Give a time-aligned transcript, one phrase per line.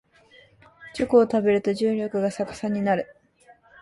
[0.95, 3.15] チョコを食べると重力が逆さになる